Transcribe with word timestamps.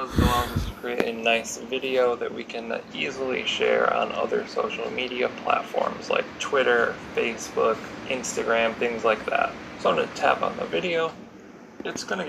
allows 0.00 0.50
us 0.50 0.64
to 0.66 0.72
create 0.74 1.04
a 1.04 1.12
nice 1.12 1.58
video 1.58 2.16
that 2.16 2.32
we 2.32 2.42
can 2.42 2.80
easily 2.94 3.44
share 3.44 3.92
on 3.92 4.10
other 4.12 4.46
social 4.46 4.90
media 4.92 5.28
platforms 5.44 6.08
like 6.08 6.24
Twitter, 6.38 6.94
Facebook, 7.14 7.76
Instagram, 8.08 8.74
things 8.76 9.04
like 9.04 9.24
that. 9.26 9.52
So 9.80 9.90
I'm 9.90 9.96
going 9.96 10.08
to 10.08 10.14
tap 10.14 10.42
on 10.42 10.56
the 10.56 10.64
video. 10.64 11.12
It's 11.84 12.04
going 12.04 12.18
to 12.18 12.24
give 12.24 12.28